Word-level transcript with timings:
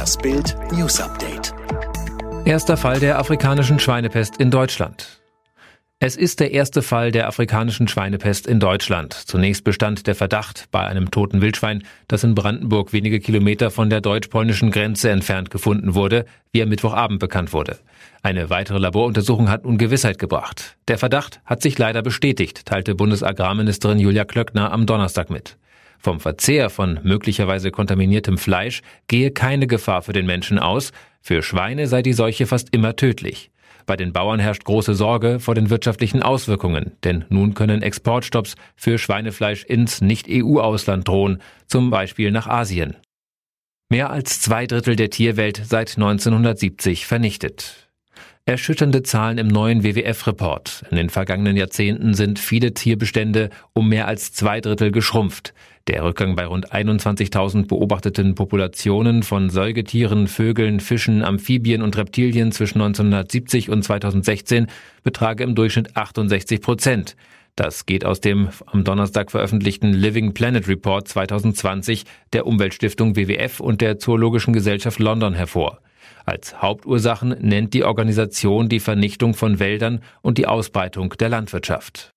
Das 0.00 0.16
Bild 0.16 0.56
News 0.72 0.98
Update. 0.98 1.52
Erster 2.46 2.78
Fall 2.78 3.00
der 3.00 3.18
afrikanischen 3.18 3.78
Schweinepest 3.78 4.38
in 4.38 4.50
Deutschland. 4.50 5.20
Es 5.98 6.16
ist 6.16 6.40
der 6.40 6.52
erste 6.52 6.80
Fall 6.80 7.12
der 7.12 7.28
afrikanischen 7.28 7.86
Schweinepest 7.86 8.46
in 8.46 8.60
Deutschland. 8.60 9.12
Zunächst 9.12 9.62
bestand 9.62 10.06
der 10.06 10.14
Verdacht 10.14 10.68
bei 10.70 10.86
einem 10.86 11.10
toten 11.10 11.42
Wildschwein, 11.42 11.82
das 12.08 12.24
in 12.24 12.34
Brandenburg 12.34 12.94
wenige 12.94 13.20
Kilometer 13.20 13.70
von 13.70 13.90
der 13.90 14.00
deutsch-polnischen 14.00 14.70
Grenze 14.70 15.10
entfernt 15.10 15.50
gefunden 15.50 15.94
wurde, 15.94 16.24
wie 16.50 16.62
am 16.62 16.70
Mittwochabend 16.70 17.20
bekannt 17.20 17.52
wurde. 17.52 17.76
Eine 18.22 18.48
weitere 18.48 18.78
Laboruntersuchung 18.78 19.50
hat 19.50 19.66
nun 19.66 19.76
Gewissheit 19.76 20.18
gebracht. 20.18 20.78
Der 20.88 20.96
Verdacht 20.96 21.42
hat 21.44 21.60
sich 21.60 21.76
leider 21.76 22.00
bestätigt, 22.00 22.64
teilte 22.64 22.94
Bundesagrarministerin 22.94 23.98
Julia 23.98 24.24
Klöckner 24.24 24.72
am 24.72 24.86
Donnerstag 24.86 25.28
mit. 25.28 25.58
Vom 26.00 26.18
Verzehr 26.18 26.70
von 26.70 26.98
möglicherweise 27.02 27.70
kontaminiertem 27.70 28.38
Fleisch 28.38 28.80
gehe 29.06 29.30
keine 29.30 29.66
Gefahr 29.66 30.00
für 30.00 30.14
den 30.14 30.24
Menschen 30.24 30.58
aus, 30.58 30.92
für 31.20 31.42
Schweine 31.42 31.86
sei 31.86 32.00
die 32.00 32.14
Seuche 32.14 32.46
fast 32.46 32.74
immer 32.74 32.96
tödlich. 32.96 33.50
Bei 33.84 33.96
den 33.96 34.12
Bauern 34.12 34.40
herrscht 34.40 34.64
große 34.64 34.94
Sorge 34.94 35.40
vor 35.40 35.54
den 35.54 35.68
wirtschaftlichen 35.68 36.22
Auswirkungen, 36.22 36.92
denn 37.04 37.26
nun 37.28 37.52
können 37.52 37.82
Exportstopps 37.82 38.54
für 38.76 38.98
Schweinefleisch 38.98 39.64
ins 39.64 40.00
Nicht-EU-Ausland 40.00 41.06
drohen, 41.06 41.42
zum 41.66 41.90
Beispiel 41.90 42.30
nach 42.30 42.46
Asien. 42.46 42.96
Mehr 43.90 44.10
als 44.10 44.40
zwei 44.40 44.66
Drittel 44.66 44.96
der 44.96 45.10
Tierwelt 45.10 45.60
seit 45.64 45.96
1970 45.96 47.06
vernichtet. 47.06 47.89
Erschütternde 48.50 49.04
Zahlen 49.04 49.38
im 49.38 49.46
neuen 49.46 49.84
WWF-Report. 49.84 50.82
In 50.90 50.96
den 50.96 51.08
vergangenen 51.08 51.56
Jahrzehnten 51.56 52.14
sind 52.14 52.40
viele 52.40 52.74
Tierbestände 52.74 53.48
um 53.74 53.88
mehr 53.88 54.08
als 54.08 54.32
zwei 54.32 54.60
Drittel 54.60 54.90
geschrumpft. 54.90 55.54
Der 55.86 56.02
Rückgang 56.02 56.34
bei 56.34 56.46
rund 56.46 56.72
21.000 56.72 57.68
beobachteten 57.68 58.34
Populationen 58.34 59.22
von 59.22 59.50
Säugetieren, 59.50 60.26
Vögeln, 60.26 60.80
Fischen, 60.80 61.22
Amphibien 61.22 61.80
und 61.80 61.96
Reptilien 61.96 62.50
zwischen 62.50 62.80
1970 62.82 63.70
und 63.70 63.84
2016 63.84 64.66
betrage 65.04 65.44
im 65.44 65.54
Durchschnitt 65.54 65.96
68 65.96 66.60
Prozent. 66.60 67.14
Das 67.54 67.86
geht 67.86 68.04
aus 68.04 68.20
dem 68.20 68.48
am 68.66 68.82
Donnerstag 68.82 69.30
veröffentlichten 69.30 69.92
Living 69.92 70.34
Planet 70.34 70.66
Report 70.66 71.06
2020 71.06 72.04
der 72.32 72.48
Umweltstiftung 72.48 73.14
WWF 73.14 73.60
und 73.60 73.80
der 73.80 74.00
Zoologischen 74.00 74.52
Gesellschaft 74.52 74.98
London 74.98 75.34
hervor. 75.34 75.78
Als 76.24 76.60
Hauptursachen 76.62 77.36
nennt 77.40 77.74
die 77.74 77.84
Organisation 77.84 78.68
die 78.68 78.80
Vernichtung 78.80 79.34
von 79.34 79.58
Wäldern 79.58 80.00
und 80.22 80.38
die 80.38 80.46
Ausbreitung 80.46 81.14
der 81.18 81.28
Landwirtschaft. 81.28 82.10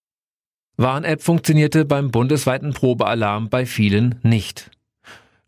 Warn-App 0.78 1.22
funktionierte 1.22 1.86
beim 1.86 2.10
bundesweiten 2.10 2.74
Probealarm 2.74 3.50
bei 3.50 3.66
vielen 3.66 4.20
nicht. 4.24 4.72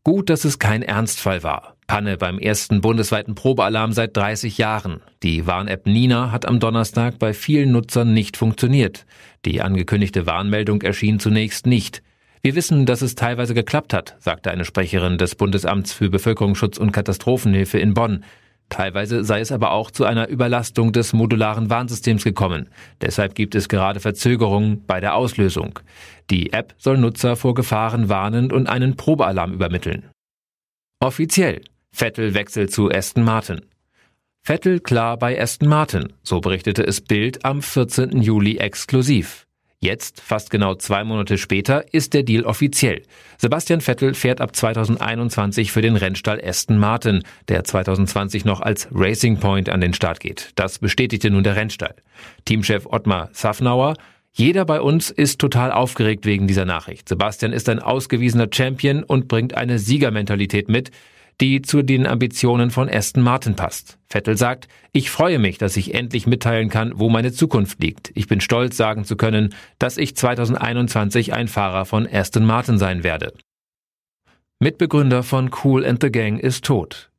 Gut, 0.03 0.29
dass 0.29 0.45
es 0.45 0.59
kein 0.59 0.83
Ernstfall 0.83 1.41
war. 1.41 1.75
Panne 1.87 2.17
beim 2.17 2.37
ersten 2.37 2.81
bundesweiten 2.81 3.33
Probealarm 3.33 3.91
seit 3.91 4.15
30 4.15 4.57
Jahren. 4.57 5.01
Die 5.23 5.47
Warn-App 5.47 5.87
Nina 5.87 6.31
hat 6.31 6.47
am 6.47 6.59
Donnerstag 6.59 7.17
bei 7.17 7.33
vielen 7.33 7.71
Nutzern 7.71 8.13
nicht 8.13 8.37
funktioniert. 8.37 9.05
Die 9.45 9.61
angekündigte 9.61 10.25
Warnmeldung 10.27 10.83
erschien 10.83 11.19
zunächst 11.19 11.65
nicht. 11.65 12.03
Wir 12.45 12.53
wissen, 12.53 12.85
dass 12.85 13.01
es 13.01 13.15
teilweise 13.15 13.55
geklappt 13.55 13.91
hat, 13.91 14.17
sagte 14.19 14.51
eine 14.51 14.65
Sprecherin 14.65 15.17
des 15.17 15.33
Bundesamts 15.33 15.93
für 15.93 16.11
Bevölkerungsschutz 16.11 16.77
und 16.77 16.91
Katastrophenhilfe 16.91 17.79
in 17.79 17.95
Bonn. 17.95 18.23
Teilweise 18.69 19.23
sei 19.23 19.39
es 19.39 19.51
aber 19.51 19.71
auch 19.71 19.89
zu 19.89 20.05
einer 20.05 20.27
Überlastung 20.27 20.91
des 20.91 21.13
modularen 21.13 21.71
Warnsystems 21.71 22.23
gekommen. 22.23 22.69
Deshalb 23.01 23.33
gibt 23.33 23.55
es 23.55 23.67
gerade 23.67 23.99
Verzögerungen 23.99 24.85
bei 24.85 24.99
der 24.99 25.15
Auslösung. 25.15 25.79
Die 26.29 26.53
App 26.53 26.75
soll 26.77 26.99
Nutzer 26.99 27.35
vor 27.35 27.55
Gefahren 27.55 28.09
warnen 28.09 28.51
und 28.51 28.69
einen 28.69 28.95
Probealarm 28.95 29.51
übermitteln. 29.51 30.11
Offiziell. 30.99 31.63
Vettel 31.91 32.35
wechselt 32.35 32.71
zu 32.71 32.91
Aston 32.91 33.23
Martin. 33.23 33.61
Vettel 34.43 34.81
klar 34.81 35.17
bei 35.17 35.41
Aston 35.41 35.67
Martin, 35.67 36.13
so 36.21 36.41
berichtete 36.41 36.85
es 36.85 37.01
Bild 37.01 37.43
am 37.43 37.63
14. 37.63 38.21
Juli 38.21 38.57
exklusiv. 38.57 39.44
Jetzt, 39.85 40.19
fast 40.19 40.49
genau 40.49 40.73
zwei 40.73 41.03
Monate 41.03 41.37
später, 41.37 41.93
ist 41.93 42.15
der 42.15 42.23
Deal 42.23 42.43
offiziell. 42.43 43.03
Sebastian 43.37 43.81
Vettel 43.81 44.15
fährt 44.15 44.41
ab 44.41 44.55
2021 44.55 45.71
für 45.71 45.83
den 45.83 45.95
Rennstall 45.95 46.41
Aston 46.43 46.79
Martin, 46.79 47.21
der 47.49 47.63
2020 47.63 48.45
noch 48.45 48.61
als 48.61 48.87
Racing 48.91 49.39
Point 49.39 49.69
an 49.69 49.81
den 49.81 49.93
Start 49.93 50.19
geht. 50.19 50.53
Das 50.55 50.79
bestätigte 50.79 51.29
nun 51.29 51.43
der 51.43 51.55
Rennstall. 51.55 51.93
Teamchef 52.45 52.87
Ottmar 52.87 53.29
Safnauer 53.33 53.93
jeder 54.37 54.65
bei 54.65 54.81
uns 54.81 55.11
ist 55.11 55.39
total 55.39 55.71
aufgeregt 55.71 56.25
wegen 56.25 56.45
dieser 56.45 56.65
Nachricht. 56.65 57.07
Sebastian 57.07 57.53
ist 57.53 57.69
ein 57.69 57.79
ausgewiesener 57.79 58.47
Champion 58.51 59.03
und 59.03 59.29
bringt 59.29 59.53
eine 59.53 59.79
Siegermentalität 59.79 60.67
mit, 60.67 60.91
die 61.41 61.61
zu 61.61 61.81
den 61.81 62.07
Ambitionen 62.07 62.71
von 62.71 62.89
Aston 62.89 63.23
Martin 63.23 63.55
passt. 63.55 63.97
Vettel 64.07 64.37
sagt, 64.37 64.67
ich 64.91 65.09
freue 65.09 65.39
mich, 65.39 65.57
dass 65.57 65.77
ich 65.77 65.93
endlich 65.93 66.27
mitteilen 66.27 66.69
kann, 66.69 66.93
wo 66.95 67.09
meine 67.09 67.31
Zukunft 67.31 67.81
liegt. 67.81 68.11
Ich 68.15 68.27
bin 68.27 68.41
stolz, 68.41 68.77
sagen 68.77 69.03
zu 69.03 69.15
können, 69.15 69.53
dass 69.79 69.97
ich 69.97 70.15
2021 70.15 71.33
ein 71.33 71.47
Fahrer 71.47 71.85
von 71.85 72.07
Aston 72.07 72.45
Martin 72.45 72.77
sein 72.77 73.03
werde. 73.03 73.33
Mitbegründer 74.59 75.23
von 75.23 75.51
Cool 75.63 75.85
and 75.85 76.01
the 76.01 76.11
Gang 76.11 76.39
ist 76.39 76.63
tot. 76.63 77.11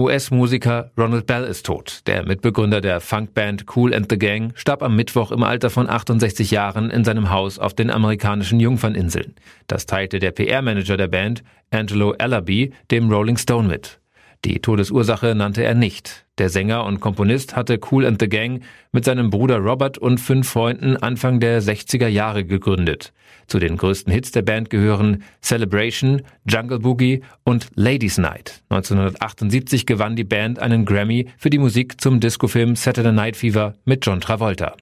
US-Musiker 0.00 0.90
Ronald 0.96 1.26
Bell 1.26 1.44
ist 1.44 1.66
tot. 1.66 2.00
Der 2.06 2.26
Mitbegründer 2.26 2.80
der 2.80 3.00
Funkband 3.00 3.66
Cool 3.76 3.94
and 3.94 4.06
the 4.10 4.18
Gang 4.18 4.52
starb 4.54 4.82
am 4.82 4.96
Mittwoch 4.96 5.30
im 5.30 5.42
Alter 5.42 5.68
von 5.68 5.88
68 5.88 6.50
Jahren 6.50 6.90
in 6.90 7.04
seinem 7.04 7.30
Haus 7.30 7.58
auf 7.58 7.74
den 7.74 7.90
amerikanischen 7.90 8.60
Jungferninseln. 8.60 9.34
Das 9.66 9.86
teilte 9.86 10.18
der 10.18 10.30
PR-Manager 10.30 10.96
der 10.96 11.08
Band, 11.08 11.42
Angelo 11.70 12.12
Allaby, 12.18 12.72
dem 12.90 13.10
Rolling 13.12 13.36
Stone 13.36 13.68
mit. 13.68 13.99
Die 14.44 14.60
Todesursache 14.60 15.34
nannte 15.34 15.62
er 15.64 15.74
nicht. 15.74 16.24
Der 16.38 16.48
Sänger 16.48 16.84
und 16.86 17.00
Komponist 17.00 17.56
hatte 17.56 17.78
Cool 17.90 18.06
and 18.06 18.18
the 18.20 18.28
Gang 18.28 18.62
mit 18.90 19.04
seinem 19.04 19.28
Bruder 19.28 19.58
Robert 19.58 19.98
und 19.98 20.18
fünf 20.18 20.48
Freunden 20.48 20.96
Anfang 20.96 21.40
der 21.40 21.60
60er 21.60 22.08
Jahre 22.08 22.44
gegründet. 22.44 23.12
Zu 23.46 23.58
den 23.58 23.76
größten 23.76 24.10
Hits 24.10 24.30
der 24.30 24.42
Band 24.42 24.70
gehören 24.70 25.24
Celebration, 25.42 26.22
Jungle 26.48 26.78
Boogie 26.78 27.22
und 27.44 27.68
Ladies 27.74 28.16
Night. 28.16 28.62
1978 28.70 29.84
gewann 29.84 30.16
die 30.16 30.24
Band 30.24 30.58
einen 30.58 30.86
Grammy 30.86 31.28
für 31.36 31.50
die 31.50 31.58
Musik 31.58 32.00
zum 32.00 32.20
Discofilm 32.20 32.76
Saturday 32.76 33.12
Night 33.12 33.36
Fever 33.36 33.74
mit 33.84 34.06
John 34.06 34.22
Travolta. 34.22 34.76